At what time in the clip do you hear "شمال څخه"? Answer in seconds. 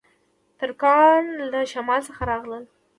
1.71-2.21